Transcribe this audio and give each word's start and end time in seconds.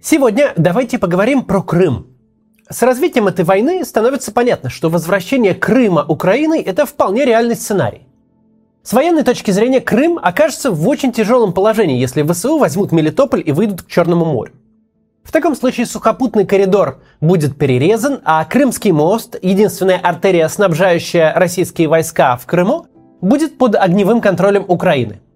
Сегодня 0.00 0.52
давайте 0.56 0.96
поговорим 0.96 1.42
про 1.42 1.60
Крым. 1.60 2.06
С 2.70 2.82
развитием 2.82 3.26
этой 3.26 3.44
войны 3.44 3.84
становится 3.84 4.30
понятно, 4.30 4.70
что 4.70 4.90
возвращение 4.90 5.54
Крыма 5.54 6.04
Украиной– 6.06 6.60
это 6.62 6.86
вполне 6.86 7.24
реальный 7.24 7.56
сценарий. 7.56 8.06
С 8.84 8.92
военной 8.92 9.24
точки 9.24 9.50
зрения 9.50 9.80
Крым 9.80 10.20
окажется 10.22 10.70
в 10.70 10.86
очень 10.88 11.12
тяжелом 11.12 11.52
положении, 11.52 11.98
если 11.98 12.22
ВСУ 12.22 12.58
возьмут 12.58 12.92
Мелитополь 12.92 13.42
и 13.44 13.50
выйдут 13.50 13.82
к 13.82 13.88
Черному 13.88 14.24
морю. 14.24 14.52
В 15.24 15.32
таком 15.32 15.56
случае 15.56 15.84
сухопутный 15.84 16.46
коридор 16.46 17.02
будет 17.20 17.58
перерезан, 17.58 18.20
а 18.24 18.44
Крымский 18.44 18.92
мост, 18.92 19.36
единственная 19.42 19.98
артерия, 19.98 20.46
снабжающая 20.46 21.34
российские 21.34 21.88
войска 21.88 22.36
в 22.36 22.46
Крыму, 22.46 22.86
будет 23.20 23.58
под 23.58 23.74
огневым 23.74 24.20
контролем 24.20 24.64
Украины– 24.68 25.20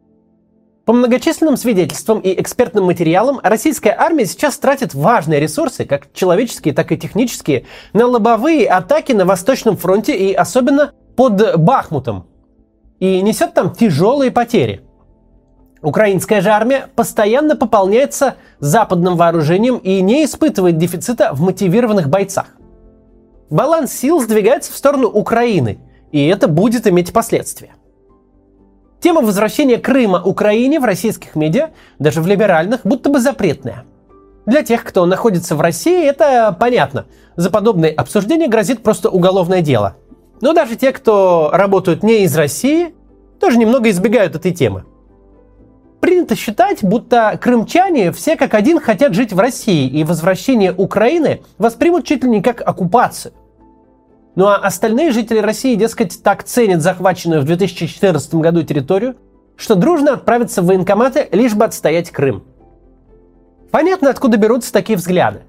по 0.93 0.97
многочисленным 0.97 1.57
свидетельствам 1.57 2.21
и 2.21 2.39
экспертным 2.39 2.85
материалам, 2.85 3.41
российская 3.43 3.97
армия 3.99 4.27
сейчас 4.27 4.59
тратит 4.59 4.93
важные 4.93 5.41
ресурсы, 5.41 5.87
как 5.87 6.13
человеческие, 6.13 6.75
так 6.75 6.93
и 6.93 6.99
технические, 6.99 7.65
на 7.95 8.05
лобовые 8.05 8.69
атаки 8.69 9.13
на 9.13 9.25
Восточном 9.25 9.79
фронте 9.79 10.15
и 10.15 10.35
особенно 10.35 10.93
под 11.17 11.57
Бахмутом. 11.57 12.27
И 12.99 13.23
несет 13.23 13.55
там 13.55 13.73
тяжелые 13.73 14.31
потери. 14.31 14.83
Украинская 15.81 16.43
же 16.43 16.51
армия 16.51 16.89
постоянно 16.95 17.57
пополняется 17.57 18.35
западным 18.59 19.17
вооружением 19.17 19.79
и 19.79 20.03
не 20.03 20.27
испытывает 20.27 20.77
дефицита 20.77 21.33
в 21.33 21.41
мотивированных 21.41 22.11
бойцах. 22.11 22.49
Баланс 23.49 23.95
сил 23.95 24.21
сдвигается 24.21 24.71
в 24.71 24.77
сторону 24.77 25.09
Украины, 25.09 25.79
и 26.11 26.27
это 26.27 26.49
будет 26.49 26.87
иметь 26.87 27.15
последствия. 27.15 27.71
Тема 29.03 29.21
возвращения 29.21 29.79
Крыма 29.79 30.23
Украине 30.23 30.79
в 30.79 30.85
российских 30.85 31.35
медиа, 31.35 31.71
даже 31.99 32.23
в 32.23 32.27
либеральных, 32.29 32.83
будто 32.85 33.11
бы 33.11 33.19
запретная. 33.19 33.83
Для 34.47 34.63
тех, 34.63 34.85
кто 34.85 35.07
находится 35.07 35.57
в 35.57 35.61
России, 35.61 36.07
это 36.07 36.57
понятно. 36.59 37.07
За 37.35 37.51
подобное 37.51 37.91
обсуждение 37.91 38.47
грозит 38.47 38.85
просто 38.85 39.11
уголовное 39.11 39.61
дело. 39.61 39.97
Но 40.41 40.53
даже 40.53 40.77
те, 40.77 40.93
кто 40.93 41.51
работают 41.53 42.05
не 42.05 42.23
из 42.23 42.37
России, 42.37 42.95
тоже 43.41 43.59
немного 43.59 43.91
избегают 43.91 44.37
этой 44.37 44.53
темы. 44.53 44.85
Принято 45.99 46.37
считать, 46.37 46.85
будто 46.85 47.37
крымчане 47.43 48.13
все 48.13 48.37
как 48.37 48.55
один 48.55 48.79
хотят 48.79 49.15
жить 49.15 49.33
в 49.33 49.41
России, 49.41 49.89
и 49.89 50.05
возвращение 50.05 50.73
Украины 50.73 51.43
воспримут 51.59 52.05
чуть 52.05 52.23
ли 52.23 52.31
не 52.31 52.41
как 52.41 52.61
оккупацию. 52.61 53.33
Ну 54.35 54.47
а 54.47 54.57
остальные 54.57 55.13
жители 55.13 55.39
России, 55.39 55.75
дескать, 55.75 56.23
так 56.23 56.43
ценят 56.45 56.81
захваченную 56.81 57.43
в 57.43 57.45
2014 57.45 58.35
году 58.37 58.63
территорию, 58.63 59.17
что 59.57 59.75
дружно 59.75 60.15
отправятся 60.15 60.63
в 60.63 60.67
военкоматы, 60.67 61.29
лишь 61.33 61.55
бы 61.55 61.65
отстоять 61.65 62.11
Крым. 62.11 62.45
Понятно, 63.71 64.11
откуда 64.11 64.39
берутся 64.39 64.73
такие 64.73 64.97
взгляды. 64.97 65.43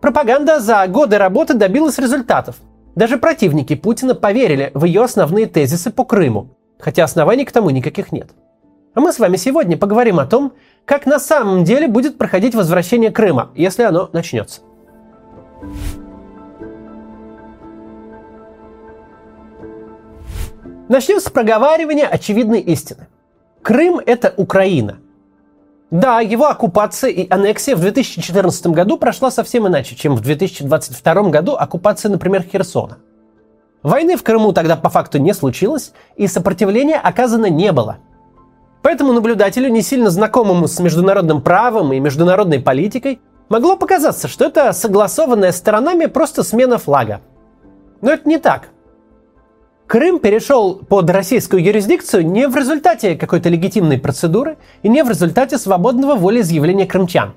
Пропаганда 0.00 0.60
за 0.60 0.86
годы 0.88 1.16
работы 1.16 1.54
добилась 1.54 1.98
результатов. 1.98 2.56
Даже 2.94 3.18
противники 3.18 3.74
Путина 3.74 4.14
поверили 4.14 4.70
в 4.74 4.84
ее 4.84 5.04
основные 5.04 5.46
тезисы 5.46 5.90
по 5.90 6.04
Крыму, 6.04 6.56
хотя 6.78 7.04
оснований 7.04 7.44
к 7.44 7.52
тому 7.52 7.70
никаких 7.70 8.12
нет. 8.12 8.30
А 8.94 9.00
мы 9.00 9.12
с 9.12 9.18
вами 9.18 9.36
сегодня 9.36 9.76
поговорим 9.76 10.20
о 10.20 10.26
том, 10.26 10.52
как 10.84 11.06
на 11.06 11.18
самом 11.18 11.64
деле 11.64 11.88
будет 11.88 12.18
проходить 12.18 12.54
возвращение 12.54 13.10
Крыма, 13.10 13.50
если 13.54 13.82
оно 13.82 14.08
начнется. 14.12 14.60
Начнем 20.86 21.18
с 21.18 21.30
проговаривания 21.30 22.06
очевидной 22.06 22.60
истины. 22.60 23.06
Крым– 23.62 24.02
это 24.06 24.34
Украина. 24.36 24.98
Да, 25.90 26.20
его 26.20 26.46
оккупация 26.46 27.08
и 27.08 27.26
аннексия 27.30 27.74
в 27.74 27.80
2014 27.80 28.66
году 28.66 28.98
прошла 28.98 29.30
совсем 29.30 29.66
иначе, 29.66 29.96
чем 29.96 30.14
в 30.14 30.20
2022 30.20 31.30
году 31.30 31.54
оккупация, 31.54 32.10
например, 32.10 32.42
Херсона. 32.42 32.98
Войны 33.82 34.18
в 34.18 34.22
Крыму 34.22 34.52
тогда 34.52 34.76
по 34.76 34.90
факту 34.90 35.18
не 35.18 35.32
случилось, 35.32 35.92
и 36.16 36.26
сопротивления 36.26 36.96
оказано 36.96 37.46
не 37.46 37.72
было. 37.72 37.96
Поэтому 38.82 39.14
наблюдателю, 39.14 39.70
не 39.70 39.80
сильно 39.80 40.10
знакомому 40.10 40.68
с 40.68 40.78
международным 40.80 41.40
правом 41.40 41.94
и 41.94 42.00
международной 42.00 42.60
политикой, 42.60 43.22
могло 43.48 43.76
показаться, 43.76 44.28
что 44.28 44.44
это 44.44 44.74
согласованная 44.74 45.52
сторонами 45.52 46.04
просто 46.06 46.42
смена 46.42 46.76
флага. 46.76 47.22
Но 48.02 48.10
это 48.10 48.28
не 48.28 48.36
так. 48.36 48.68
Крым 49.86 50.18
перешел 50.18 50.76
под 50.76 51.10
российскую 51.10 51.62
юрисдикцию 51.62 52.26
не 52.26 52.48
в 52.48 52.56
результате 52.56 53.16
какой-то 53.16 53.50
легитимной 53.50 53.98
процедуры 53.98 54.56
и 54.82 54.88
не 54.88 55.04
в 55.04 55.10
результате 55.10 55.58
свободного 55.58 56.16
волеизъявления 56.16 56.86
крымчан. 56.86 57.34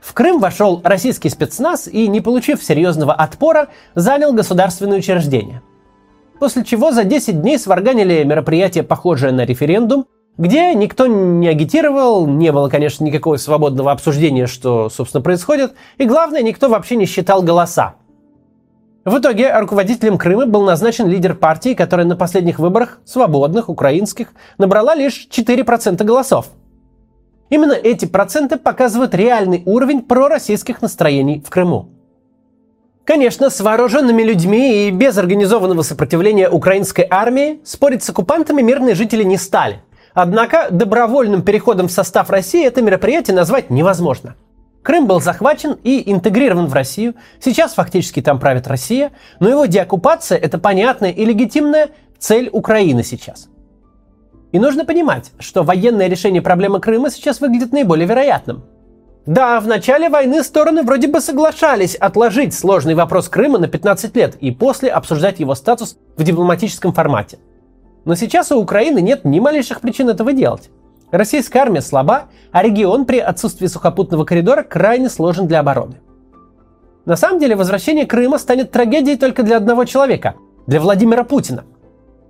В 0.00 0.14
Крым 0.14 0.38
вошел 0.38 0.80
российский 0.84 1.28
спецназ 1.28 1.88
и, 1.88 2.06
не 2.06 2.20
получив 2.20 2.62
серьезного 2.62 3.12
отпора, 3.12 3.68
занял 3.96 4.32
государственные 4.32 5.00
учреждения. 5.00 5.60
После 6.38 6.64
чего 6.64 6.92
за 6.92 7.02
10 7.02 7.42
дней 7.42 7.58
сварганили 7.58 8.22
мероприятие, 8.22 8.84
похожее 8.84 9.32
на 9.32 9.44
референдум, 9.44 10.06
где 10.36 10.72
никто 10.74 11.08
не 11.08 11.48
агитировал, 11.48 12.28
не 12.28 12.52
было, 12.52 12.68
конечно, 12.68 13.02
никакого 13.02 13.36
свободного 13.36 13.90
обсуждения, 13.90 14.46
что, 14.46 14.88
собственно, 14.88 15.20
происходит, 15.20 15.74
и 15.98 16.04
главное, 16.04 16.42
никто 16.42 16.68
вообще 16.68 16.94
не 16.94 17.06
считал 17.06 17.42
голоса. 17.42 17.96
В 19.04 19.18
итоге 19.18 19.56
руководителем 19.58 20.18
Крыма 20.18 20.46
был 20.46 20.64
назначен 20.64 21.06
лидер 21.06 21.34
партии, 21.34 21.74
которая 21.74 22.06
на 22.06 22.16
последних 22.16 22.58
выборах, 22.58 22.98
свободных, 23.04 23.68
украинских, 23.68 24.28
набрала 24.58 24.94
лишь 24.94 25.28
4% 25.30 26.02
голосов. 26.04 26.48
Именно 27.48 27.72
эти 27.72 28.04
проценты 28.04 28.58
показывают 28.58 29.14
реальный 29.14 29.62
уровень 29.64 30.02
пророссийских 30.02 30.82
настроений 30.82 31.42
в 31.46 31.48
Крыму. 31.48 31.90
Конечно, 33.04 33.48
с 33.48 33.60
вооруженными 33.60 34.22
людьми 34.22 34.88
и 34.88 34.90
без 34.90 35.16
организованного 35.16 35.82
сопротивления 35.82 36.50
украинской 36.50 37.06
армии 37.08 37.60
спорить 37.64 38.02
с 38.02 38.10
оккупантами 38.10 38.60
мирные 38.60 38.94
жители 38.94 39.22
не 39.22 39.38
стали. 39.38 39.80
Однако 40.12 40.66
добровольным 40.70 41.42
переходом 41.42 41.88
в 41.88 41.92
состав 41.92 42.28
России 42.28 42.66
это 42.66 42.82
мероприятие 42.82 43.36
назвать 43.36 43.70
невозможно– 43.70 44.34
Крым 44.82 45.06
был 45.06 45.20
захвачен 45.20 45.76
и 45.82 46.10
интегрирован 46.10 46.66
в 46.66 46.72
Россию. 46.72 47.14
Сейчас 47.40 47.74
фактически 47.74 48.22
там 48.22 48.38
правит 48.38 48.66
Россия, 48.66 49.12
но 49.40 49.48
его 49.48 49.66
деоккупация– 49.66 50.38
это 50.42 50.58
понятная 50.58 51.10
и 51.10 51.24
легитимная 51.24 51.90
цель 52.18 52.48
Украины 52.52 53.02
сейчас. 53.02 53.48
И 54.52 54.58
нужно 54.58 54.84
понимать, 54.84 55.32
что 55.38 55.62
военное 55.62 56.08
решение 56.08 56.40
проблемы 56.40 56.80
Крыма 56.80 57.10
сейчас 57.10 57.40
выглядит 57.40 57.72
наиболее 57.72 58.06
вероятным. 58.06 58.64
Да, 59.26 59.60
в 59.60 59.66
начале 59.66 60.08
войны 60.08 60.42
стороны 60.42 60.82
вроде 60.82 61.06
бы 61.06 61.20
соглашались 61.20 61.94
отложить 61.96 62.54
сложный 62.54 62.94
вопрос 62.94 63.28
Крыма 63.28 63.58
на 63.58 63.68
15 63.68 64.16
лет 64.16 64.36
и 64.36 64.50
после 64.50 64.88
обсуждать 64.88 65.38
его 65.38 65.54
статус 65.54 65.98
в 66.16 66.22
дипломатическом 66.22 66.94
формате. 66.94 67.38
Но 68.06 68.14
сейчас 68.14 68.50
у 68.52 68.58
Украины 68.58 69.02
нет 69.02 69.26
ни 69.26 69.38
малейших 69.38 69.82
причин 69.82 70.08
этого 70.08 70.32
делать. 70.32 70.70
Российская 71.10 71.60
армия 71.60 71.80
слаба, 71.80 72.24
а 72.52 72.62
регион 72.62 73.06
при 73.06 73.18
отсутствии 73.18 73.66
сухопутного 73.66 74.24
коридора 74.24 74.62
крайне 74.62 75.08
сложен 75.08 75.46
для 75.46 75.60
обороны. 75.60 75.96
На 77.06 77.16
самом 77.16 77.38
деле 77.40 77.56
возвращение 77.56 78.04
Крыма 78.04 78.36
станет 78.36 78.70
трагедией 78.70 79.16
только 79.16 79.42
для 79.42 79.56
одного 79.56 79.86
человека– 79.86 80.34
для 80.66 80.80
Владимира 80.80 81.24
Путина. 81.24 81.64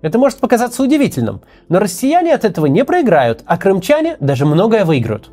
Это 0.00 0.16
может 0.16 0.38
показаться 0.38 0.80
удивительным, 0.80 1.40
но 1.68 1.80
россияне 1.80 2.32
от 2.32 2.44
этого 2.44 2.66
не 2.66 2.84
проиграют, 2.84 3.42
а 3.46 3.58
крымчане 3.58 4.16
даже 4.20 4.46
многое 4.46 4.84
выиграют. 4.84 5.32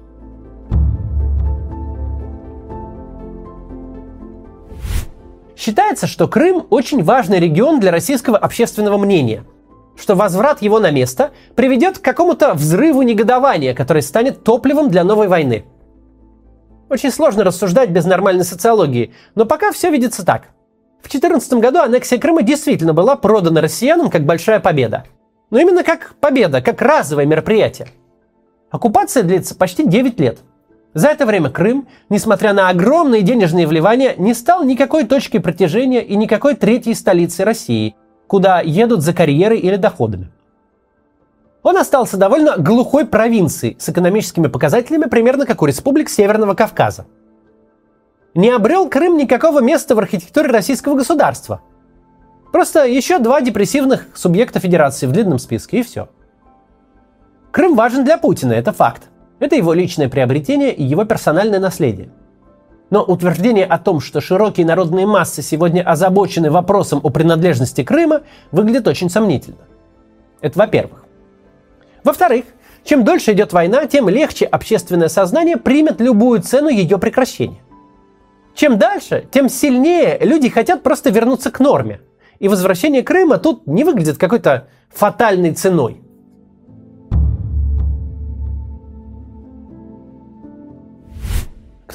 Считается, 5.56 6.08
что 6.08 6.28
Крым 6.28 6.66
очень 6.72 7.04
важный 7.04 7.40
регион 7.40 7.80
для 7.80 7.92
российского 7.92 8.40
общественного 8.40 8.98
мнения– 8.98 9.44
что 9.98 10.16
возврат 10.16 10.62
его 10.62 10.80
на 10.80 10.92
место 10.92 11.32
приведет 11.56 12.00
к 12.00 12.02
какому-то 12.02 12.54
взрыву 12.54 13.02
негодования, 13.02 13.74
который 13.74 14.02
станет 14.02 14.44
топливом 14.44 14.90
для 14.90 15.04
новой 15.04 15.28
войны. 15.28 15.66
Очень 16.90 17.12
сложно 17.12 17.44
рассуждать 17.44 17.90
без 17.90 18.06
нормальной 18.06 18.44
социологии, 18.44 19.14
но 19.34 19.46
пока 19.46 19.72
все 19.72 19.90
видится 19.90 20.26
так. 20.26 20.50
В 21.00 21.10
2014 21.10 21.54
году 21.54 21.80
аннексия 21.80 22.20
Крыма 22.20 22.42
действительно 22.42 22.94
была 22.94 23.16
продана 23.16 23.62
россиянам 23.62 24.10
как 24.10 24.26
большая 24.26 24.60
победа. 24.60 25.06
Но 25.50 25.60
именно 25.60 25.84
как 25.84 26.16
победа, 26.20 26.62
как 26.62 26.82
разовое 26.82 27.26
мероприятие. 27.26 27.88
Оккупация 28.72 29.24
длится 29.24 29.56
почти 29.56 29.88
9 29.88 30.20
лет. 30.20 30.40
За 30.94 31.10
это 31.10 31.26
время 31.26 31.50
Крым, 31.50 31.88
несмотря 32.10 32.54
на 32.54 32.70
огромные 32.70 33.22
денежные 33.22 33.68
вливания, 33.68 34.16
не 34.18 34.34
стал 34.34 34.64
никакой 34.64 35.06
точкой 35.06 35.40
притяжения 35.40 36.02
и 36.02 36.16
никакой 36.16 36.56
третьей 36.56 36.94
столицей 36.94 37.46
России– 37.46 37.96
куда 38.28 38.62
едут 38.62 39.02
за 39.02 39.14
карьерой 39.14 39.60
или 39.60 39.76
доходами. 39.76 40.32
Он 41.64 41.78
остался 41.78 42.18
довольно 42.18 42.58
глухой 42.58 43.08
провинцией 43.08 43.76
с 43.80 43.90
экономическими 43.90 44.48
показателями 44.48 45.06
примерно 45.06 45.46
как 45.46 45.62
у 45.62 45.66
республик 45.66 46.10
Северного 46.10 46.54
Кавказа. 46.54 47.08
Не 48.36 48.52
обрел 48.52 48.88
Крым 48.90 49.18
никакого 49.18 49.62
места 49.62 49.96
в 49.96 50.00
архитектуре 50.00 50.50
российского 50.50 50.96
государства. 50.96 51.62
Просто 52.52 52.86
еще 52.86 53.18
два 53.18 53.42
депрессивных 53.42 54.08
субъекта 54.14 54.60
федерации 54.60 55.08
в 55.08 55.12
длинном 55.12 55.40
списке, 55.40 55.80
и 55.80 55.84
все. 55.84 56.10
Крым 57.52 57.76
важен 57.76 58.04
для 58.04 58.18
Путина, 58.18 58.54
это 58.54 58.72
факт. 58.72 59.10
Это 59.40 59.56
его 59.56 59.74
личное 59.74 60.08
приобретение 60.08 60.74
и 60.74 60.84
его 60.84 61.04
персональное 61.06 61.60
наследие. 61.60 62.10
Но 62.90 63.04
утверждение 63.04 63.66
о 63.66 63.80
том, 63.80 64.00
что 64.00 64.22
широкие 64.22 64.66
народные 64.66 65.08
массы 65.08 65.42
сегодня 65.42 65.82
озабочены 65.82 66.52
вопросом 66.52 67.00
о 67.04 67.10
принадлежности 67.10 67.84
Крыма, 67.84 68.22
выглядит 68.52 68.88
очень 68.88 69.10
сомнительно. 69.10 69.58
Это 70.42 70.60
во-первых. 70.60 71.04
Во-вторых, 72.04 72.46
чем 72.84 73.04
дольше 73.04 73.34
идет 73.34 73.52
война, 73.52 73.88
тем 73.88 74.08
легче 74.08 74.46
общественное 74.46 75.08
сознание 75.08 75.58
примет 75.58 76.00
любую 76.00 76.42
цену 76.42 76.70
ее 76.70 77.00
прекращения. 77.00 77.62
Чем 78.54 78.78
дальше, 78.78 79.28
тем 79.32 79.50
сильнее 79.50 80.20
люди 80.22 80.50
хотят 80.50 80.84
просто 80.84 81.10
вернуться 81.10 81.50
к 81.50 81.60
норме. 81.60 82.02
И 82.40 82.48
возвращение 82.48 83.02
Крыма 83.02 83.38
тут 83.40 83.66
не 83.66 83.84
выглядит 83.84 84.18
какой-то 84.18 84.68
фатальной 84.94 85.54
ценой. 85.54 86.05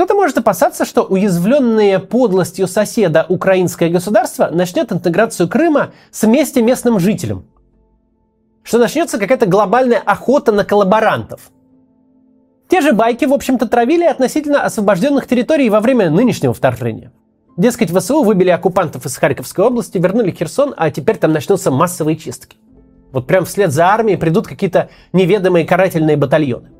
Кто-то 0.00 0.14
может 0.14 0.38
опасаться, 0.38 0.86
что 0.86 1.02
уязвленное 1.02 1.98
подлостью 1.98 2.66
соседа 2.66 3.26
украинское 3.28 3.90
государство 3.90 4.48
начнет 4.50 4.90
интеграцию 4.90 5.46
Крыма 5.46 5.92
с 6.10 6.22
вместе 6.22 6.62
местным 6.62 6.98
жителям. 6.98 7.44
Что 8.62 8.78
начнется 8.78 9.18
какая-то 9.18 9.44
глобальная 9.44 9.98
охота 9.98 10.52
на 10.52 10.64
коллаборантов. 10.64 11.50
Те 12.68 12.80
же 12.80 12.94
байки, 12.94 13.26
в 13.26 13.34
общем-то, 13.34 13.68
травили 13.68 14.04
относительно 14.04 14.62
освобожденных 14.62 15.26
территорий 15.26 15.68
во 15.68 15.80
время 15.80 16.08
нынешнего 16.08 16.54
вторжения. 16.54 17.12
Дескать, 17.58 17.90
ВСУ 17.90 18.22
выбили 18.22 18.48
оккупантов 18.48 19.04
из 19.04 19.14
Харьковской 19.18 19.66
области, 19.66 19.98
вернули 19.98 20.30
Херсон, 20.30 20.72
а 20.78 20.90
теперь 20.90 21.18
там 21.18 21.34
начнутся 21.34 21.70
массовые 21.70 22.16
чистки. 22.16 22.56
Вот 23.12 23.26
прям 23.26 23.44
вслед 23.44 23.70
за 23.70 23.88
армией 23.88 24.16
придут 24.16 24.46
какие-то 24.46 24.88
неведомые 25.12 25.66
карательные 25.66 26.16
батальоны. 26.16 26.70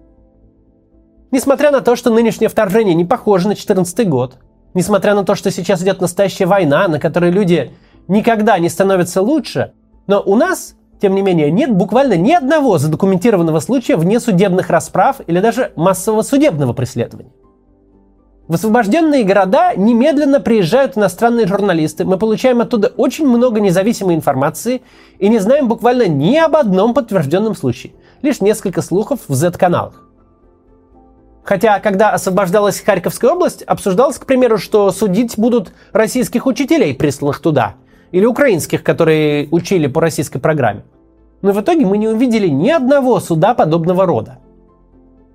Несмотря 1.31 1.71
на 1.71 1.81
то, 1.81 1.95
что 1.95 2.11
нынешнее 2.11 2.49
вторжение 2.49 2.95
не 2.95 3.05
похоже 3.05 3.45
на 3.45 3.55
2014 3.55 4.09
год, 4.09 4.39
несмотря 4.75 5.15
на 5.15 5.25
то, 5.25 5.35
что 5.35 5.51
сейчас 5.51 5.83
идет 5.83 6.01
настоящая 6.01 6.47
война, 6.47 6.89
на 6.89 6.99
которой 6.99 7.31
люди 7.31 7.73
никогда 8.09 8.59
не 8.59 8.69
становятся 8.69 9.23
лучше, 9.23 9.73
но 10.09 10.21
у 10.21 10.35
нас, 10.35 10.75
тем 11.01 11.15
не 11.15 11.23
менее, 11.23 11.53
нет 11.53 11.71
буквально 11.71 12.15
ни 12.17 12.33
одного 12.33 12.79
задокументированного 12.79 13.61
случая 13.61 13.97
внесудебных 13.97 14.71
расправ 14.71 15.21
или 15.29 15.39
даже 15.39 15.73
массового 15.77 16.23
судебного 16.23 16.73
преследования. 16.73 17.31
В 18.49 18.55
освобожденные 18.55 19.23
города 19.23 19.75
немедленно 19.77 20.41
приезжают 20.41 20.99
иностранные 20.99 21.47
журналисты. 21.47 22.05
Мы 22.05 22.19
получаем 22.19 22.61
оттуда 22.61 22.89
очень 22.89 23.25
много 23.25 23.61
независимой 23.61 24.17
информации 24.17 24.83
и 25.21 25.29
не 25.29 25.39
знаем 25.39 25.69
буквально 25.69 26.09
ни 26.09 26.37
об 26.37 26.57
одном 26.57 26.93
подтвержденном 26.93 27.55
случае. 27.55 27.93
Лишь 28.23 28.41
несколько 28.41 28.83
слухов 28.83 29.21
в 29.29 29.35
Z-каналах. 29.35 30.10
Хотя, 31.43 31.81
когда 31.81 32.11
освобождалась 32.11 32.81
Харьковская 32.81 33.33
область, 33.33 33.63
обсуждалось, 33.63 34.19
к 34.19 34.27
примеру, 34.27 34.59
что 34.59 34.91
судить 34.93 35.39
будут 35.39 35.73
российских 35.93 36.47
учителей, 36.47 36.95
присланных 36.95 37.41
туда, 37.41 37.75
или 38.13 38.25
украинских, 38.25 38.83
которые 38.83 39.49
учили 39.51 39.87
по 39.87 40.01
российской 40.01 40.39
программе. 40.39 40.85
Но 41.43 41.53
в 41.53 41.61
итоге 41.61 41.87
мы 41.87 41.97
не 41.97 42.09
увидели 42.09 42.49
ни 42.49 42.69
одного 42.69 43.19
суда 43.21 43.55
подобного 43.55 44.05
рода. 44.05 44.39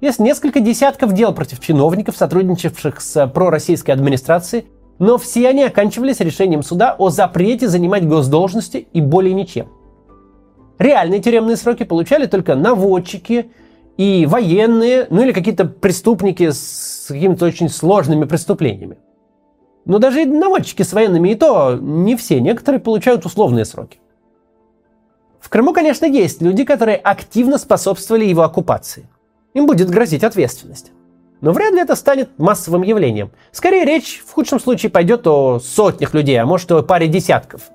Есть 0.02 0.20
несколько 0.20 0.60
десятков 0.60 1.14
дел 1.14 1.34
против 1.34 1.60
чиновников, 1.60 2.16
сотрудничавших 2.18 3.02
с 3.02 3.28
пророссийской 3.28 3.96
администрацией, 3.96 4.68
но 5.00 5.18
все 5.18 5.50
они 5.50 5.64
оканчивались 5.64 6.20
решением 6.20 6.64
суда 6.64 6.96
о 6.98 7.10
запрете 7.10 7.68
занимать 7.68 8.08
госдолжности 8.08 8.88
и 8.94 9.02
более 9.02 9.34
ничем. 9.34 9.68
Реальные 10.78 11.22
тюремные 11.22 11.58
сроки 11.58 11.84
получали 11.84 12.26
только 12.26 12.56
наводчики, 12.56 13.52
и 13.98 14.26
военные, 14.26 15.08
ну 15.10 15.22
или 15.22 15.32
какие-то 15.32 15.66
преступники 15.66 16.52
с 16.52 17.06
какими-то 17.08 17.46
очень 17.46 17.70
сложными 17.70 18.26
преступлениями. 18.26 18.98
Но 19.86 20.00
даже 20.00 20.24
и 20.24 20.26
наводчики 20.26 20.82
с 20.82 20.94
военными 20.94 21.30
и 21.30 21.36
то 21.36 21.78
не 21.80 22.16
все, 22.16 22.42
некоторые 22.42 22.82
получают 22.82 23.26
условные 23.26 23.66
сроки. 23.66 24.00
В 25.40 25.50
Крыму, 25.50 25.74
конечно, 25.74 26.06
есть 26.06 26.42
люди, 26.42 26.64
которые 26.64 26.98
активно 26.98 27.60
способствовали 27.60 28.26
его 28.26 28.42
оккупации. 28.42 29.08
Им 29.54 29.68
будет 29.68 29.90
грозить 29.90 30.24
ответственность. 30.24 30.92
Но 31.42 31.52
вряд 31.52 31.74
ли 31.74 31.82
это 31.82 31.96
станет 31.96 32.40
массовым 32.40 32.82
явлением. 32.82 33.32
Скорее 33.52 33.86
речь 33.86 34.24
в 34.26 34.32
худшем 34.34 34.60
случае 34.60 34.90
пойдет 34.90 35.28
о 35.28 35.60
сотнях 35.60 36.16
людей, 36.16 36.38
а 36.42 36.46
может 36.46 36.72
о 36.72 36.82
паре 36.82 37.08
десятков– 37.08 37.62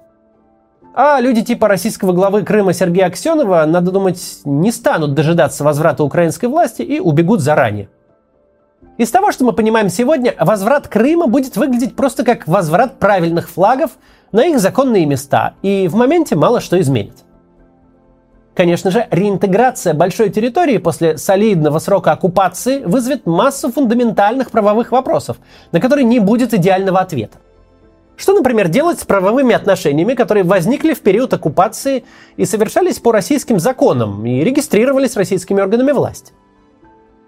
а 0.95 1.21
люди 1.21 1.43
типа 1.43 1.69
российского 1.69 2.13
главы 2.13 2.43
Крыма 2.43 2.73
Сергея 2.73 3.07
Аксенова, 3.07 3.65
надо 3.67 3.91
думать, 3.91 4.41
не 4.45 4.73
станут 4.73 5.15
дожидаться 5.15 5.65
возврата 5.65 6.03
украинской 6.03 6.47
власти 6.47 6.83
и 6.83 6.99
убегут 6.99 7.41
заранее. 7.41 7.89
Из 8.99 9.11
того, 9.11 9.33
что 9.33 9.45
мы 9.45 9.53
понимаем 9.53 9.89
сегодня, 9.89 10.35
возврат 10.39 10.89
Крыма 10.89 11.27
будет 11.27 11.57
выглядеть 11.57 11.97
просто 11.97 12.25
как 12.25 12.47
возврат 12.47 12.99
правильных 12.99 13.49
флагов 13.49 13.93
на 14.33 14.45
их 14.45 14.61
законные 14.61 15.07
места, 15.07 15.55
и 15.63 15.89
в 15.89 15.95
моменте 15.95 16.37
мало 16.37 16.61
что 16.61 16.81
изменит. 16.81 17.15
Конечно 18.55 18.91
же, 18.91 19.07
реинтеграция 19.11 19.95
большой 19.95 20.29
территории 20.29 20.77
после 20.79 21.17
солидного 21.17 21.79
срока 21.79 22.13
оккупации 22.13 22.85
вызовет 22.85 23.25
массу 23.25 23.73
фундаментальных 23.73 24.51
правовых 24.51 24.93
вопросов, 24.93 25.39
на 25.73 25.81
которые 25.81 26.05
не 26.05 26.19
будет 26.19 26.53
идеального 26.53 27.01
ответа. 27.01 27.39
Что, 28.21 28.35
например, 28.35 28.69
делать 28.69 29.01
с 29.01 29.05
правовыми 29.05 29.55
отношениями, 29.55 30.13
которые 30.13 30.45
возникли 30.45 30.93
в 30.93 31.01
период 31.01 31.33
оккупации 31.33 32.05
и 32.37 32.45
совершались 32.45 32.99
по 32.99 33.13
российским 33.13 33.59
законам 33.59 34.27
и 34.27 34.45
регистрировались 34.45 35.17
российскими 35.17 35.63
органами 35.63 35.93
власти? 35.93 36.35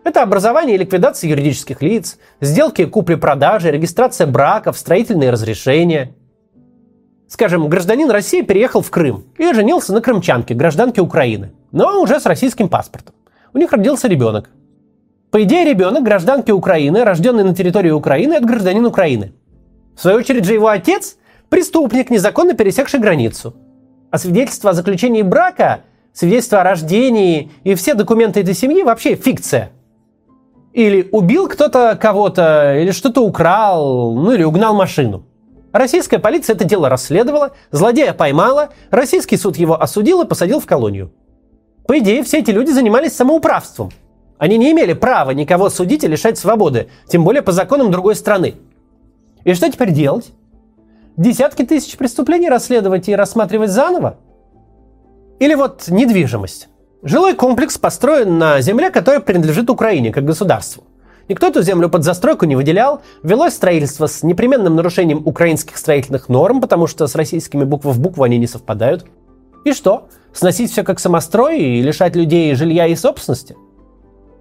Это 0.05 0.23
образование 0.23 0.77
и 0.77 0.79
ликвидация 0.79 1.31
юридических 1.31 1.81
лиц, 1.81 2.19
сделки 2.43 2.85
купли-продажи, 2.85 3.71
регистрация 3.71 4.27
браков, 4.27 4.77
строительные 4.77 5.31
разрешения. 5.31 6.15
Скажем, 7.27 7.71
гражданин 7.71 8.11
России 8.11 8.43
переехал 8.43 8.83
в 8.83 8.91
Крым 8.91 9.25
и 9.39 9.51
женился 9.55 9.95
на 9.95 10.03
крымчанке, 10.03 10.53
гражданке 10.53 11.01
Украины, 11.01 11.53
но 11.71 12.03
уже 12.03 12.21
с 12.21 12.27
российским 12.27 12.69
паспортом. 12.69 13.15
У 13.55 13.59
них 13.59 13.73
родился 13.73 14.09
ребенок. 14.09 14.51
По 15.31 15.43
идее, 15.43 15.65
ребенок 15.65 16.03
гражданки 16.03 16.51
Украины, 16.51 17.03
рожденный 17.03 17.45
на 17.45 17.55
территории 17.55 17.91
Украины, 17.93 18.35
это 18.35 18.47
гражданин 18.47 18.85
Украины– 18.85 19.33
в 19.97 20.01
свою 20.01 20.19
очередь 20.19 20.45
же 20.45 20.55
его 20.55 20.69
отец– 20.69 21.17
преступник, 21.53 22.09
незаконно 22.09 22.55
пересекший 22.55 22.99
границу. 22.99 23.55
А 24.11 24.19
свидетельство 24.19 24.71
о 24.71 24.73
заключении 24.73 25.21
брака, 25.21 25.83
свидетельство 26.15 26.63
о 26.63 26.65
рождении 26.65 27.53
и 27.63 27.75
все 27.75 27.93
документы 27.95 28.41
этой 28.41 28.55
семьи 28.55 28.83
вообще 28.83 29.17
фикция. 29.17 29.71
Или 30.73 31.09
убил 31.13 31.49
кто-то 31.49 31.99
кого-то, 32.01 32.79
или 32.81 32.91
что-то 32.91 33.21
украл, 33.21 34.15
ну 34.15 34.33
или 34.33 34.43
угнал 34.43 34.75
машину. 34.75 35.27
Российская 35.73 36.19
полиция 36.19 36.55
это 36.55 36.65
дело 36.65 36.89
расследовала, 36.89 37.53
злодея 37.71 38.15
поймала, 38.15 38.71
российский 38.91 39.37
суд 39.37 39.57
его 39.59 39.81
осудил 39.81 40.23
и 40.23 40.27
посадил 40.27 40.59
в 40.59 40.67
колонию. 40.67 41.13
По 41.87 41.99
идее, 41.99 42.23
все 42.23 42.39
эти 42.39 42.51
люди 42.51 42.71
занимались 42.71 43.15
самоуправством. 43.15 43.91
Они 44.39 44.57
не 44.57 44.73
имели 44.73 44.95
права 44.95 45.33
никого 45.33 45.69
судить 45.69 46.05
и 46.05 46.09
лишать 46.09 46.39
свободы, 46.39 46.89
тем 47.09 47.25
более 47.25 47.43
по 47.43 47.53
законам 47.53 47.91
другой 47.91 48.17
страны. 48.17 48.55
И 49.45 49.55
что 49.55 49.71
теперь 49.71 49.91
делать? 49.91 50.33
Десятки 51.17 51.65
тысяч 51.65 51.97
преступлений 51.97 52.49
расследовать 52.49 53.09
и 53.09 53.17
рассматривать 53.17 53.71
заново? 53.71 54.19
Или 55.41 55.55
вот 55.55 55.89
недвижимость. 55.89 56.69
Жилой 57.03 57.35
комплекс 57.35 57.77
построен 57.77 58.39
на 58.39 58.61
земле, 58.61 58.91
которая 58.91 59.21
принадлежит 59.21 59.69
Украине 59.69 60.13
как 60.13 60.25
государству. 60.25 60.85
Никто 61.29 61.49
эту 61.49 61.63
землю 61.63 61.89
под 61.89 62.05
застройку 62.05 62.47
не 62.47 62.55
выделял. 62.55 63.03
Велось 63.23 63.55
строительство 63.55 64.07
с 64.07 64.23
непременным 64.23 64.77
нарушением 64.77 65.23
украинских 65.27 65.77
строительных 65.77 66.29
норм, 66.29 66.61
потому 66.61 66.87
что 66.87 67.07
с 67.07 67.15
российскими 67.15 67.65
буква 67.65 67.91
в 67.91 68.01
букву 68.01 68.23
они 68.23 68.39
не 68.39 68.47
совпадают. 68.47 69.07
И 69.65 69.73
что? 69.73 70.09
Сносить 70.33 70.71
все 70.71 70.85
как 70.85 71.01
самострой 71.01 71.61
и 71.61 71.83
лишать 71.83 72.17
людей 72.17 72.55
жилья 72.55 72.87
и 72.87 72.95
собственности? 72.95 73.57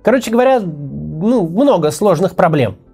Короче 0.04 0.32
говоря, 0.32 0.60
ну, 0.60 1.48
много 1.48 1.92
сложных 1.92 2.36
проблем– 2.36 2.78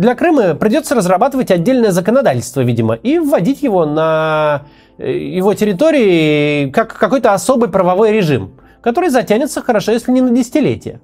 для 0.00 0.14
Крыма 0.14 0.54
придется 0.54 0.94
разрабатывать 0.94 1.50
отдельное 1.50 1.90
законодательство, 1.90 2.62
видимо, 2.62 2.94
и 2.94 3.18
вводить 3.18 3.62
его 3.62 3.84
на 3.84 4.62
э, 4.96 5.12
его 5.12 5.52
территории 5.52 6.70
как 6.70 6.96
какой-то 6.96 7.34
особый 7.34 7.68
правовой 7.68 8.10
режим, 8.10 8.52
который 8.80 9.10
затянется 9.10 9.60
хорошо, 9.60 9.92
если 9.92 10.10
не 10.10 10.22
на 10.22 10.30
десятилетия. 10.30 11.02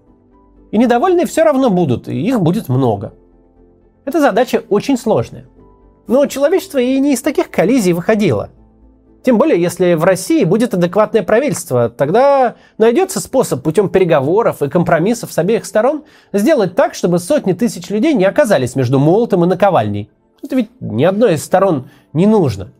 И 0.71 0.79
недовольные 0.79 1.27
все 1.27 1.45
равно 1.45 1.69
будут, 1.69 2.09
и 2.09 2.19
их 2.19 2.41
будет 2.41 2.71
много. 2.71 3.13
Эта 4.07 4.19
задача 4.19 4.63
очень 4.71 4.97
сложная. 4.97 5.45
Но 6.07 6.25
человечество 6.25 6.79
и 6.79 6.99
не 6.99 7.13
из 7.13 7.21
таких 7.21 7.51
коллизий 7.51 7.93
выходило. 7.93 8.49
Тем 9.27 9.39
более, 9.39 9.61
если 9.61 9.95
в 9.95 10.05
России 10.05 10.45
будет 10.45 10.73
адекватное 10.73 11.25
правительство, 11.25 11.89
тогда 11.89 12.55
найдется 12.79 13.19
способ 13.19 13.61
путем 13.61 13.89
переговоров 13.89 14.63
и 14.63 14.69
компромиссов 14.69 15.33
с 15.33 15.39
обеих 15.39 15.65
сторон 15.65 16.05
сделать 16.33 16.77
так, 16.77 16.95
чтобы 16.95 17.19
сотни 17.19 17.53
тысяч 17.53 17.91
людей 17.91 18.15
не 18.15 18.25
оказались 18.25 18.77
между 18.77 19.01
молотом 19.01 19.45
и 19.45 19.49
наковальней. 19.49 20.09
Это 20.45 20.55
ведь 20.55 20.71
ни 20.79 21.03
одной 21.03 21.35
из 21.35 21.45
сторон 21.45 21.91
не 22.13 22.25
нужно. 22.29 22.71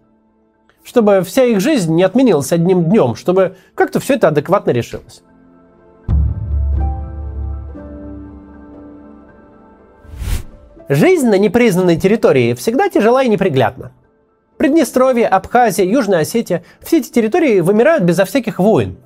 Чтобы 0.85 1.23
вся 1.23 1.43
их 1.43 1.59
жизнь 1.59 1.93
не 1.93 2.05
отменилась 2.05 2.53
одним 2.53 2.85
днем, 2.85 3.17
чтобы 3.17 3.57
как-то 3.75 3.99
все 3.99 4.15
это 4.15 4.29
адекватно 4.29 4.71
решилось. 4.71 5.25
Жизнь 10.89 11.27
на 11.27 11.39
непризнанной 11.39 11.97
территории 11.97 12.55
всегда 12.55 12.89
тяжела 12.89 13.25
и 13.25 13.29
неприглядна. 13.29 13.91
Приднестровье, 14.57 15.29
Абхазия, 15.29 15.85
Южная 15.85 16.21
Осетия– 16.21 16.65
все 16.81 16.99
эти 16.99 17.11
территории 17.11 17.61
вымирают 17.61 18.05
безо 18.05 18.25
всяких 18.25 18.59
войн. 18.59 18.97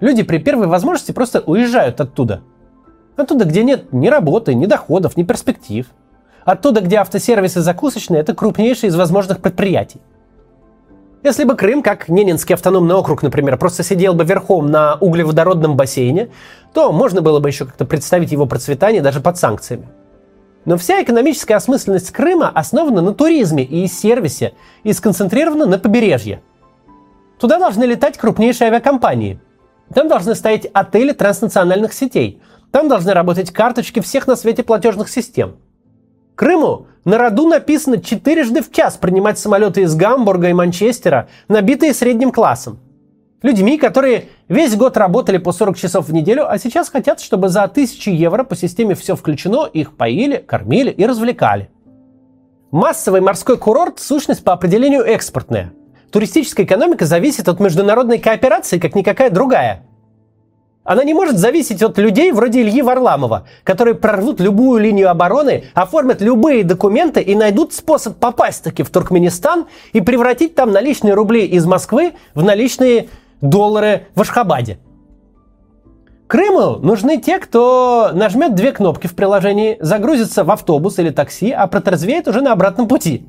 Люди 0.00 0.22
при 0.22 0.38
первой 0.38 0.66
возможности 0.66 1.12
просто 1.12 1.40
уезжают 1.40 2.00
оттуда. 2.00 2.42
Оттуда, 3.16 3.44
где 3.44 3.62
нет 3.62 3.92
ни 3.92 4.08
работы, 4.08 4.54
ни 4.54 4.66
доходов, 4.66 5.16
ни 5.16 5.22
перспектив. 5.22 5.86
Оттуда, 6.44 6.80
где 6.80 6.96
автосервисы 6.96 7.60
закусочные– 7.60 8.20
это 8.22 8.34
крупнейшие 8.34 8.88
из 8.88 8.96
возможных 8.96 9.40
предприятий. 9.40 10.00
Если 11.22 11.44
бы 11.44 11.56
Крым, 11.56 11.82
как 11.82 12.08
Ненинский 12.08 12.54
автономный 12.54 12.94
округ, 12.94 13.22
например, 13.22 13.56
просто 13.56 13.82
сидел 13.82 14.14
бы 14.14 14.24
верхом 14.24 14.66
на 14.66 14.96
углеводородном 14.96 15.76
бассейне, 15.76 16.28
то 16.72 16.92
можно 16.92 17.22
было 17.22 17.40
бы 17.40 17.48
еще 17.48 17.64
как-то 17.64 17.84
представить 17.84 18.32
его 18.32 18.46
процветание 18.46 19.02
даже 19.02 19.20
под 19.20 19.38
санкциями. 19.38 19.88
Но 20.66 20.76
вся 20.76 21.02
экономическая 21.02 21.54
осмысленность 21.54 22.10
Крыма 22.10 22.50
основана 22.50 23.00
на 23.00 23.14
туризме 23.14 23.64
и 23.64 23.86
сервисе 23.86 24.52
и 24.82 24.92
сконцентрирована 24.92 25.64
на 25.64 25.78
побережье. 25.78 26.42
Туда 27.38 27.58
должны 27.58 27.84
летать 27.84 28.18
крупнейшие 28.18 28.68
авиакомпании. 28.68 29.40
Там 29.94 30.08
должны 30.08 30.34
стоять 30.34 30.66
отели 30.66 31.12
транснациональных 31.12 31.92
сетей. 31.92 32.42
Там 32.72 32.88
должны 32.88 33.12
работать 33.12 33.52
карточки 33.52 34.00
всех 34.00 34.26
на 34.26 34.34
свете 34.34 34.64
платежных 34.64 35.08
систем. 35.08 35.56
Крыму 36.34 36.88
на 37.04 37.16
роду 37.16 37.46
написано 37.46 38.02
четырежды 38.02 38.60
в 38.60 38.72
час 38.72 38.96
принимать 38.96 39.38
самолеты 39.38 39.82
из 39.82 39.94
Гамбурга 39.94 40.48
и 40.48 40.52
Манчестера, 40.52 41.28
набитые 41.46 41.94
средним 41.94 42.32
классом 42.32 42.80
людьми, 43.42 43.78
которые 43.78 44.28
весь 44.48 44.76
год 44.76 44.96
работали 44.96 45.38
по 45.38 45.52
40 45.52 45.76
часов 45.76 46.08
в 46.08 46.12
неделю, 46.12 46.50
а 46.50 46.58
сейчас 46.58 46.88
хотят, 46.88 47.20
чтобы 47.20 47.48
за 47.48 47.64
1000 47.64 48.10
евро 48.10 48.44
по 48.44 48.56
системе 48.56 48.94
все 48.94 49.16
включено, 49.16 49.66
их 49.66 49.96
поили, 49.96 50.36
кормили 50.36 50.90
и 50.90 51.06
развлекали. 51.06 51.70
Массовый 52.70 53.20
морской 53.20 53.56
курорт– 53.56 53.98
сущность 54.00 54.44
по 54.44 54.52
определению 54.52 55.02
экспортная. 55.04 55.72
Туристическая 56.10 56.66
экономика 56.66 57.04
зависит 57.04 57.48
от 57.48 57.60
международной 57.60 58.18
кооперации, 58.18 58.78
как 58.78 58.94
никакая 58.94 59.30
другая. 59.30 59.86
Она 60.86 61.02
не 61.02 61.14
может 61.14 61.36
зависеть 61.36 61.82
от 61.82 61.98
людей 61.98 62.30
вроде 62.30 62.62
Ильи 62.62 62.80
Варламова, 62.80 63.48
которые 63.64 63.96
прорвут 63.96 64.40
любую 64.40 64.80
линию 64.80 65.10
обороны, 65.10 65.64
оформят 65.74 66.20
любые 66.20 66.62
документы 66.62 67.20
и 67.20 67.34
найдут 67.34 67.72
способ 67.72 68.18
попасть 68.18 68.62
таки 68.62 68.84
в 68.84 68.90
Туркменистан 68.90 69.66
и 69.92 70.00
превратить 70.00 70.54
там 70.54 70.70
наличные 70.70 71.14
рубли 71.14 71.44
из 71.44 71.66
Москвы 71.66 72.14
в 72.34 72.44
наличные 72.44 73.08
доллары 73.40 74.06
в 74.14 74.20
Ашхабаде. 74.20 74.78
Крыму 76.26 76.78
нужны 76.78 77.20
те, 77.20 77.38
кто 77.38 78.10
нажмет 78.12 78.54
две 78.54 78.72
кнопки 78.72 79.06
в 79.06 79.14
приложении, 79.14 79.76
загрузится 79.80 80.42
в 80.42 80.50
автобус 80.50 80.98
или 80.98 81.10
такси, 81.10 81.50
а 81.52 81.66
протрезвеет 81.66 82.26
уже 82.26 82.40
на 82.40 82.52
обратном 82.52 82.88
пути. 82.88 83.26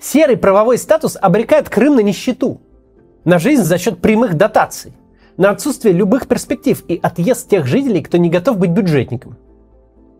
Серый 0.00 0.36
правовой 0.36 0.78
статус 0.78 1.16
обрекает 1.20 1.68
Крым 1.68 1.96
на 1.96 2.00
нищету, 2.00 2.60
на 3.24 3.38
жизнь 3.38 3.62
за 3.62 3.78
счет 3.78 4.00
прямых 4.00 4.34
дотаций, 4.34 4.92
на 5.36 5.50
отсутствие 5.50 5.94
любых 5.94 6.26
перспектив 6.26 6.82
и 6.88 6.98
отъезд 7.00 7.48
тех 7.48 7.66
жителей, 7.66 8.02
кто 8.02 8.18
не 8.18 8.30
готов 8.30 8.58
быть 8.58 8.70
бюджетником– 8.70 9.36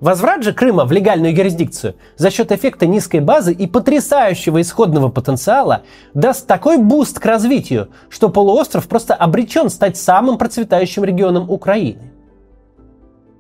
Возврат 0.01 0.45
же 0.45 0.53
Крыма 0.53 0.85
в 0.85 0.93
легальную 0.93 1.35
юрисдикцию 1.35 1.97
за 2.17 2.31
счет 2.31 2.53
эффекта 2.53 2.87
низкой 2.87 3.19
базы 3.19 3.53
и 3.53 3.67
потрясающего 3.67 4.61
исходного 4.61 5.09
потенциала 5.09 5.83
даст 6.15 6.47
такой 6.47 6.79
boost 6.79 7.19
к 7.19 7.27
развитию, 7.27 7.89
что 8.09 8.29
полуостров 8.29 8.87
просто 8.87 9.15
обречен 9.15 9.71
стать 9.71 9.97
самым 9.97 10.39
процветающим 10.39 11.03
регионом 11.03 11.51
Украины. 11.51 12.13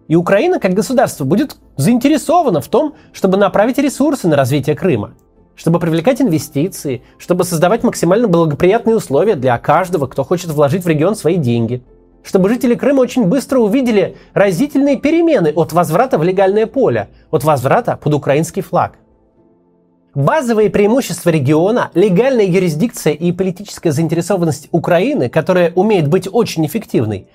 И 0.08 0.16
Украина 0.16 0.58
как 0.58 0.72
государство 0.72 1.24
будет 1.24 1.56
заинтересована 1.76 2.60
в 2.60 2.66
том, 2.66 2.94
чтобы 3.12 3.36
направить 3.36 3.78
ресурсы 3.78 4.26
на 4.26 4.34
развитие 4.34 4.74
Крыма, 4.74 5.12
чтобы 5.54 5.78
привлекать 5.78 6.20
инвестиции, 6.20 7.02
чтобы 7.18 7.44
создавать 7.44 7.84
максимально 7.84 8.26
благоприятные 8.26 8.96
условия 8.96 9.36
для 9.36 9.56
каждого, 9.58 10.08
кто 10.08 10.24
хочет 10.24 10.50
вложить 10.50 10.84
в 10.84 10.88
регион 10.88 11.14
свои 11.14 11.36
деньги– 11.36 11.84
чтобы 12.22 12.48
жители 12.48 12.74
Крыма 12.74 13.00
очень 13.00 13.26
быстро 13.26 13.58
увидели 13.60 14.16
разительные 14.34 14.96
перемены 14.96 15.52
от 15.54 15.72
возврата 15.72 16.18
в 16.18 16.22
легальное 16.22 16.66
поле, 16.66 17.08
от 17.30 17.44
возврата 17.44 17.98
под 18.02 18.14
украинский 18.14 18.62
флаг. 18.62 18.98
Базовые 20.14 20.70
преимущества 20.70 21.30
региона, 21.30 21.90
легальная 21.94 22.46
юрисдикция 22.46 23.12
и 23.12 23.30
политическая 23.30 23.92
заинтересованность 23.92 24.68
Украины, 24.72 25.28
которая 25.28 25.72
умеет 25.74 26.08
быть 26.08 26.28
очень 26.30 26.66
эффективной, 26.66 27.28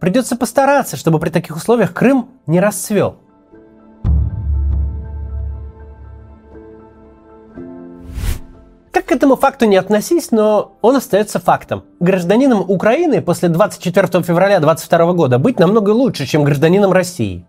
придется 0.00 0.36
постараться, 0.36 0.96
чтобы 0.96 1.20
при 1.20 1.30
таких 1.30 1.56
условиях 1.56 1.92
Крым 1.92 2.30
не 2.46 2.60
расцвел. 2.60 3.16
Как 8.94 9.06
к 9.06 9.10
этому 9.12 9.34
факту 9.34 9.66
не 9.66 9.74
относись, 9.74 10.30
но 10.30 10.76
он 10.80 10.94
остается 10.94 11.40
фактом. 11.40 11.82
Гражданином 11.98 12.60
Украины 12.60 13.20
после 13.22 13.48
24 13.48 14.22
февраля 14.22 14.60
2022 14.60 15.12
года 15.14 15.40
быть 15.40 15.58
намного 15.58 15.90
лучше, 15.90 16.26
чем 16.26 16.44
гражданином 16.44 16.92
России. 16.92 17.44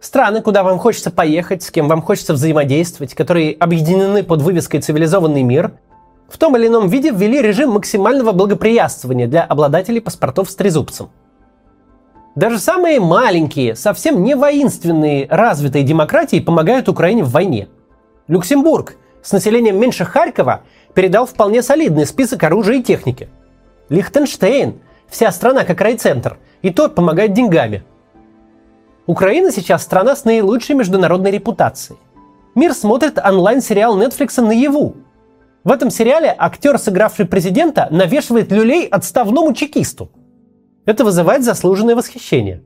Страны, 0.00 0.40
куда 0.40 0.62
вам 0.62 0.78
хочется 0.78 1.10
поехать, 1.10 1.62
с 1.62 1.70
кем 1.70 1.88
вам 1.88 2.00
хочется 2.00 2.32
взаимодействовать, 2.32 3.12
которые 3.12 3.52
объединены 3.52 4.22
под 4.22 4.40
вывеской 4.40 4.80
«Цивилизованный 4.80 5.42
мир», 5.42 5.72
в 6.26 6.38
том 6.38 6.56
или 6.56 6.68
ином 6.68 6.88
виде 6.88 7.10
ввели 7.10 7.42
режим 7.42 7.72
максимального 7.72 8.32
благоприятствования 8.32 9.26
для 9.26 9.42
обладателей 9.42 10.00
паспортов 10.00 10.50
с 10.50 10.56
трезубцем. 10.56 11.10
Даже 12.34 12.58
самые 12.58 12.98
маленькие, 12.98 13.76
совсем 13.76 14.22
не 14.22 14.34
воинственные, 14.34 15.26
развитые 15.28 15.84
демократии 15.84 16.40
помогают 16.40 16.88
Украине 16.88 17.24
в 17.24 17.30
войне. 17.30 17.68
Люксембург– 18.26 18.96
с 19.26 19.32
населением 19.32 19.80
меньше 19.80 20.04
Харькова 20.04 20.60
передал 20.94 21.26
вполне 21.26 21.60
солидный 21.60 22.06
список 22.06 22.44
оружия 22.44 22.76
и 22.76 22.82
техники. 22.82 23.28
Лихтенштейн, 23.88 24.78
вся 25.08 25.32
страна 25.32 25.64
как 25.64 25.80
райцентр, 25.80 26.38
и 26.62 26.70
тот 26.70 26.94
помогает 26.94 27.32
деньгами. 27.32 27.82
Украина 29.06 29.50
сейчас 29.50 29.82
страна 29.82 30.14
с 30.14 30.24
наилучшей 30.24 30.76
международной 30.76 31.32
репутацией. 31.32 31.98
Мир 32.54 32.72
смотрит 32.72 33.18
онлайн-сериал 33.18 34.00
Netflix 34.00 34.40
наяву. 34.40 34.94
В 35.64 35.72
этом 35.72 35.90
сериале 35.90 36.32
актер, 36.38 36.78
сыгравший 36.78 37.26
президента, 37.26 37.88
навешивает 37.90 38.52
люлей 38.52 38.86
отставному 38.86 39.52
чекисту. 39.54 40.08
Это 40.84 41.04
вызывает 41.04 41.42
заслуженное 41.42 41.96
восхищение 41.96 42.62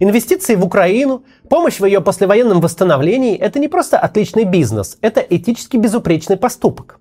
Инвестиции 0.00 0.54
в 0.54 0.64
Украину, 0.64 1.24
помощь 1.48 1.80
в 1.80 1.84
ее 1.84 2.00
послевоенном 2.00 2.60
восстановлении– 2.60 3.36
это 3.38 3.58
не 3.58 3.66
просто 3.66 3.98
отличный 3.98 4.44
бизнес, 4.44 4.96
это 5.00 5.20
этически 5.20 5.76
безупречный 5.76 6.36
поступок. 6.36 7.00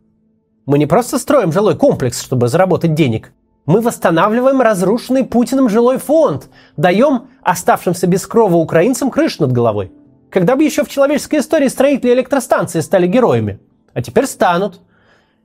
Мы 0.66 0.80
не 0.80 0.88
просто 0.88 1.20
строим 1.20 1.52
жилой 1.52 1.78
комплекс, 1.78 2.20
чтобы 2.20 2.48
заработать 2.48 2.96
денег. 2.96 3.34
Мы 3.68 3.82
восстанавливаем 3.82 4.62
разрушенный 4.62 5.26
Путиным 5.26 5.70
жилой 5.70 6.00
фонд, 6.00 6.50
даем 6.76 7.28
оставшимся 7.44 8.08
без 8.08 8.26
крова 8.26 8.56
украинцам 8.56 9.12
крышу 9.12 9.44
над 9.44 9.52
головой. 9.52 9.92
Когда 10.32 10.56
бы 10.56 10.64
еще 10.64 10.84
в 10.84 10.90
человеческой 10.90 11.40
истории 11.40 11.68
строители 11.68 12.14
электростанции 12.14 12.80
стали 12.80 13.06
героями? 13.06 13.60
А 13.94 14.02
теперь 14.02 14.26
станут. 14.26 14.82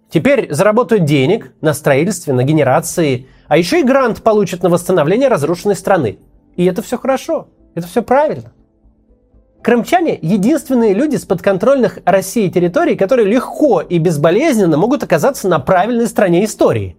Теперь 0.09 0.52
заработают 0.52 1.04
денег 1.04 1.52
на 1.61 1.75
строительстве, 1.75 2.32
на 2.32 2.44
генерации, 2.44 3.26
а 3.47 3.59
еще 3.59 3.80
и 3.80 3.85
грант 3.85 4.23
получат 4.23 4.62
на 4.62 4.71
восстановление 4.71 5.28
разрушенной 5.28 5.76
страны– 5.76 6.18
и 6.56 6.64
это 6.64 6.82
все 6.82 6.99
хорошо, 6.99 7.49
это 7.75 7.87
все 7.87 8.02
правильно. 8.02 8.52
Крымчане– 9.62 10.18
единственные 10.23 10.92
люди 10.92 11.14
с 11.14 11.25
подконтрольных 11.25 12.00
России 12.04 12.49
территорий, 12.49 12.97
которые 12.97 13.28
легко 13.28 13.80
и 13.80 13.99
безболезненно 13.99 14.76
могут 14.76 15.04
оказаться 15.04 15.49
на 15.49 15.61
правильной 15.61 16.09
стороне 16.09 16.44
истории. 16.44 16.97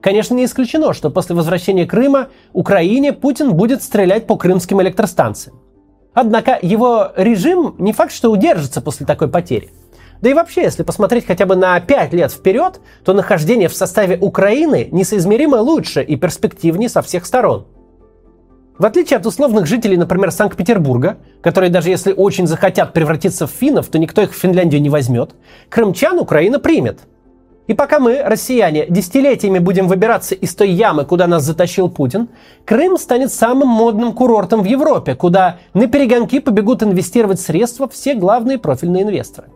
Конечно, 0.00 0.34
не 0.34 0.44
исключено, 0.44 0.92
что 0.92 1.10
после 1.10 1.36
возвращения 1.36 1.86
Крыма 1.86 2.28
Украине 2.52 3.12
Путин 3.12 3.52
будет 3.52 3.82
стрелять 3.82 4.26
по 4.26 4.36
крымским 4.36 4.82
электростанциям. 4.82 5.60
Однако 6.14 6.58
его 6.60 7.12
режим 7.16 7.76
не 7.78 7.92
факт, 7.92 8.12
что 8.12 8.32
удержится 8.32 8.80
после 8.80 9.06
такой 9.06 9.28
потери. 9.28 9.70
Да 10.20 10.28
и 10.28 10.34
вообще, 10.34 10.62
если 10.62 10.82
посмотреть 10.82 11.26
хотя 11.26 11.46
бы 11.46 11.54
на 11.54 11.78
5 11.78 12.12
лет 12.12 12.32
вперед, 12.32 12.80
то 13.04 13.12
нахождение 13.12 13.68
в 13.68 13.74
составе 13.74 14.18
Украины 14.18 14.88
несоизмеримо 14.90 15.56
лучше 15.56 16.02
и 16.02 16.16
перспективнее 16.16 16.88
со 16.88 17.02
всех 17.02 17.24
сторон– 17.24 17.68
в 18.78 18.84
отличие 18.84 19.16
от 19.16 19.26
условных 19.26 19.66
жителей, 19.66 19.96
например, 19.96 20.30
Санкт-Петербурга, 20.30 21.18
которые 21.42 21.70
даже 21.70 21.90
если 21.90 22.12
очень 22.12 22.46
захотят 22.46 22.92
превратиться 22.92 23.48
в 23.48 23.50
финнов, 23.50 23.88
то 23.88 23.98
никто 23.98 24.22
их 24.22 24.32
в 24.32 24.36
Финляндию 24.36 24.80
не 24.80 24.88
возьмет, 24.88 25.32
крымчан 25.68 26.18
Украина 26.18 26.60
примет. 26.60 27.00
И 27.66 27.74
пока 27.74 27.98
мы, 27.98 28.22
россияне, 28.22 28.86
десятилетиями 28.88 29.58
будем 29.58 29.88
выбираться 29.88 30.34
из 30.34 30.54
той 30.54 30.70
ямы, 30.70 31.04
куда 31.04 31.26
нас 31.26 31.42
затащил 31.42 31.90
Путин, 31.90 32.28
Крым 32.64 32.96
станет 32.96 33.32
самым 33.32 33.68
модным 33.68 34.12
курортом 34.12 34.62
в 34.62 34.64
Европе, 34.64 35.14
куда 35.14 35.58
на 35.74 35.86
перегонки 35.88 36.38
побегут 36.38 36.82
инвестировать 36.82 37.40
средства 37.40 37.88
все 37.88 38.14
главные 38.14 38.58
профильные 38.58 39.02
инвесторы. 39.02 39.48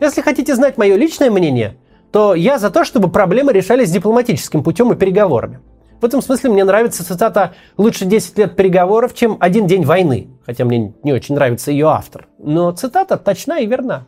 Если 0.00 0.20
хотите 0.20 0.54
знать 0.54 0.76
мое 0.76 0.96
личное 0.96 1.30
мнение, 1.30 1.76
то 2.10 2.34
я 2.34 2.58
за 2.58 2.70
то, 2.70 2.84
чтобы 2.84 3.08
проблемы 3.08 3.52
решались 3.52 3.90
дипломатическим 3.90 4.62
путем 4.64 4.92
и 4.92 4.96
переговорами– 4.96 5.60
В 6.04 6.06
этом 6.06 6.20
смысле 6.20 6.50
мне 6.50 6.64
нравится 6.64 7.02
цитата 7.02 7.54
«Лучше 7.78 8.04
10 8.04 8.36
лет 8.36 8.56
переговоров, 8.56 9.14
чем 9.14 9.38
один 9.40 9.66
день 9.66 9.86
войны», 9.86 10.28
хотя 10.44 10.66
мне 10.66 10.92
не 11.02 11.14
очень 11.14 11.34
нравится 11.34 11.70
ее 11.70 11.88
автор. 11.88 12.28
Но 12.36 12.72
цитата 12.72 13.16
точна 13.16 13.60
и 13.60 13.66
верна. 13.66 14.04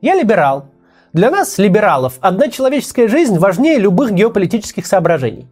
Я 0.00 0.16
либерал. 0.16 0.66
Для 1.12 1.30
нас, 1.30 1.56
либералов, 1.58 2.14
одна 2.20 2.48
человеческая 2.48 3.06
жизнь 3.06 3.38
важнее 3.38 3.78
любых 3.78 4.10
геополитических 4.10 4.86
соображений. 4.86 5.46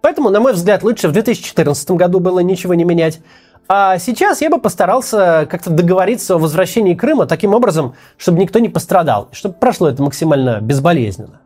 Поэтому, 0.00 0.30
на 0.30 0.40
мой 0.40 0.54
взгляд, 0.54 0.82
лучше 0.82 1.08
в 1.08 1.12
2014 1.12 1.90
году 1.90 2.18
было 2.18 2.40
ничего 2.40 2.72
не 2.72 2.84
менять. 2.84 3.20
А 3.68 3.98
сейчас 3.98 4.40
я 4.40 4.48
бы 4.48 4.58
постарался 4.58 5.46
как-то 5.50 5.68
договориться 5.68 6.36
о 6.36 6.38
возвращении 6.38 6.94
Крыма 6.94 7.26
таким 7.26 7.52
образом, 7.52 7.94
чтобы 8.16 8.38
никто 8.38 8.58
не 8.58 8.70
пострадал, 8.70 9.28
чтобы 9.32 9.56
прошло 9.56 9.90
это 9.90 10.02
максимально 10.02 10.62
безболезненно. 10.62 11.42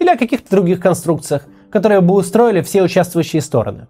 Или 0.00 0.08
о 0.08 0.16
каких-то 0.16 0.50
других 0.50 0.80
конструкциях, 0.80 1.44
которые 1.70 2.00
бы 2.00 2.14
устроили 2.14 2.60
все 2.62 2.82
участвующие 2.82 3.42
стороны. 3.42 3.86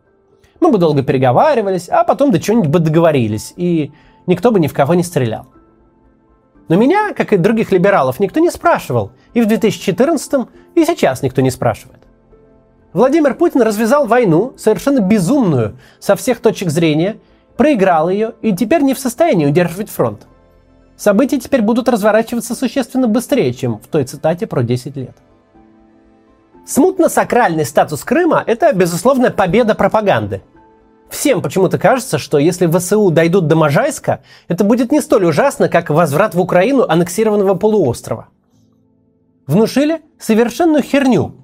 Мы 0.61 0.71
бы 0.71 0.79
долго 0.79 1.03
переговаривались, 1.03 1.89
а 1.89 2.05
потом 2.05 2.31
до 2.31 2.41
чего-нибудь 2.41 2.71
бы 2.71 2.79
договорились, 2.81 3.53
и 3.57 3.93
никто 4.27 4.51
бы 4.51 4.61
ни 4.61 4.67
в 4.67 4.75
кого 4.75 4.95
не 4.95 5.03
стрелял. 5.03 5.47
Но 6.69 6.77
меня, 6.77 7.15
как 7.15 7.33
и 7.33 7.39
других 7.39 7.73
либералов, 7.73 8.21
никто 8.21 8.41
не 8.41 8.51
спрашивал. 8.51 9.13
И 9.33 9.41
в 9.41 9.47
2014 9.47 10.49
и 10.75 10.85
сейчас 10.85 11.23
никто 11.23 11.41
не 11.41 11.51
спрашивает. 11.51 12.01
Владимир 12.93 13.35
Путин 13.35 13.63
развязал 13.63 14.07
войну, 14.07 14.55
совершенно 14.57 15.01
безумную, 15.01 15.79
со 15.99 16.17
всех 16.17 16.41
точек 16.41 16.71
зрения, 16.71 17.19
проиграл 17.57 18.09
ее 18.09 18.35
и 18.43 18.55
теперь 18.55 18.83
не 18.83 18.95
в 18.95 18.99
состоянии 18.99 19.47
удерживать 19.47 19.91
фронт. 19.91 20.27
События 20.97 21.39
теперь 21.39 21.63
будут 21.63 21.89
разворачиваться 21.89 22.55
существенно 22.55 23.07
быстрее, 23.07 23.53
чем 23.53 23.79
в 23.79 23.87
той 23.87 24.05
цитате 24.05 24.47
про 24.47 24.63
10 24.63 24.97
лет. 24.97 25.17
Смутно-сакральный 26.69 27.65
статус 27.65 28.05
Крыма– 28.05 28.45
это, 28.47 28.73
безусловно, 28.73 29.31
победа 29.31 29.75
пропаганды– 29.75 30.43
Всем 31.11 31.41
почему-то 31.41 31.79
кажется, 31.79 32.19
что 32.19 32.39
если 32.39 32.67
ВСУ 32.67 33.11
дойдут 33.11 33.47
до 33.47 33.57
Можайска, 33.57 34.21
это 34.47 34.65
будет 34.65 34.93
не 34.93 35.01
столь 35.01 35.27
ужасно, 35.27 35.69
как 35.69 35.91
возврат 35.91 36.35
в 36.35 36.41
Украину 36.41 36.85
аннексированного 36.87 37.55
полуострова. 37.55 38.29
Внушили 39.47 40.03
совершенную 40.19 40.83
херню. 40.83 41.35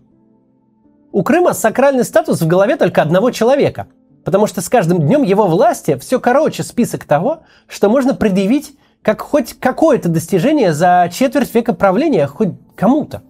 У 1.12 1.22
Крыма 1.22 1.54
сакральный 1.54 2.04
статус 2.04 2.42
в 2.42 2.46
голове 2.46 2.76
только 2.76 3.00
одного 3.00 3.30
человека, 3.30 3.86
потому 4.24 4.46
что 4.46 4.60
с 4.60 4.68
каждым 4.68 5.00
днем 5.00 5.22
его 5.22 5.46
власти 5.46 5.96
все 5.96 6.20
короче 6.20 6.62
список 6.62 7.04
того, 7.04 7.40
что 7.66 7.88
можно 7.88 8.14
предъявить 8.14 8.76
как 9.00 9.22
хоть 9.22 9.58
какое-то 9.58 10.08
достижение 10.08 10.72
за 10.72 11.08
четверть 11.12 11.54
века 11.54 11.72
правления 11.72 12.26
хоть 12.26 12.50
кому-то. 12.74 13.22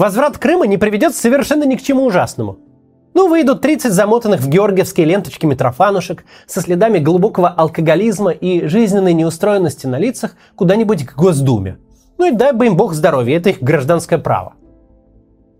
Возврат 0.00 0.38
Крыма 0.38 0.66
не 0.66 0.78
приведет 0.78 1.14
совершенно 1.14 1.64
ни 1.64 1.76
к 1.76 1.82
чему 1.82 2.06
ужасному– 2.06 2.58
ну, 3.12 3.28
выйдут 3.28 3.60
30 3.60 3.92
замотанных 3.92 4.40
в 4.40 4.48
георгиевские 4.48 5.04
ленточки 5.04 5.44
митрофанушек 5.44 6.24
со 6.46 6.62
следами 6.62 6.98
глубокого 6.98 7.48
алкоголизма 7.48 8.30
и 8.30 8.66
жизненной 8.66 9.12
неустроенности 9.12 9.86
на 9.86 9.98
лицах 9.98 10.36
куда-нибудь 10.56 11.04
к 11.04 11.16
Госдуме. 11.16 11.76
Ну 12.16 12.28
и 12.28 12.30
дай 12.30 12.54
бы 12.54 12.66
им 12.66 12.78
бог 12.78 12.94
здоровья, 12.94 13.36
это 13.36 13.50
их 13.50 13.60
гражданское 13.60 14.16
право. 14.16 14.54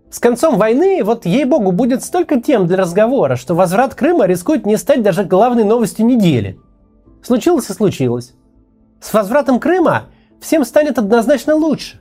С 0.09 0.17
концом 0.17 0.57
войны, 0.57 1.03
вот 1.03 1.27
ей-богу, 1.27 1.71
будет 1.71 2.03
столько 2.03 2.41
тем 2.41 2.65
для 2.65 2.77
разговора, 2.77 3.35
что 3.35 3.53
возврат 3.53 3.93
Крыма 3.93 4.25
рискует 4.25 4.65
не 4.65 4.77
стать 4.77 5.03
даже 5.03 5.23
главной 5.23 5.65
новостью 5.65 6.07
недели. 6.07 6.59
Случилось 7.21 7.69
и 7.69 7.73
случилось. 7.73 8.33
С 9.01 9.13
возвратом 9.13 9.59
Крыма 9.59 10.05
всем 10.39 10.65
станет 10.65 10.97
однозначно 10.97 11.53
лучше. 11.53 12.00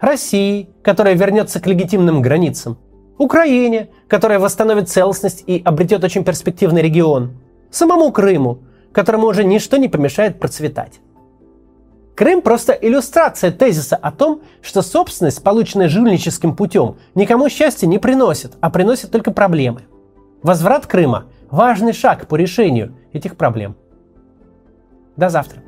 России, 0.00 0.70
которая 0.82 1.14
вернется 1.14 1.60
к 1.60 1.66
легитимным 1.66 2.22
границам, 2.22 2.78
Украине, 3.18 3.88
которая 4.08 4.38
восстановит 4.38 4.88
целостность 4.88 5.44
и 5.46 5.62
обретет 5.64 6.04
очень 6.04 6.24
перспективный 6.24 6.82
регион, 6.82 7.38
самому 7.70 8.12
Крыму, 8.12 8.58
которому 8.92 9.26
уже 9.26 9.44
ничто 9.44 9.76
не 9.76 9.88
помешает 9.88 10.38
процветать. 10.38 11.00
Крым 12.14 12.40
просто 12.40 12.72
иллюстрация 12.72 13.50
тезиса 13.50 13.96
о 13.96 14.10
том, 14.10 14.40
что 14.62 14.80
собственность, 14.80 15.42
полученная 15.42 15.88
жульническим 15.88 16.56
путем, 16.56 16.96
никому 17.14 17.50
счастья 17.50 17.86
не 17.86 17.98
приносит, 17.98 18.54
а 18.60 18.70
приносит 18.70 19.10
только 19.10 19.32
проблемы. 19.32 19.82
Возврат 20.42 20.86
Крыма– 20.86 21.26
важный 21.50 21.92
шаг 21.92 22.26
по 22.26 22.36
решению 22.36 22.94
этих 23.12 23.36
проблем. 23.36 23.76
До 25.16 25.28
завтра. 25.28 25.65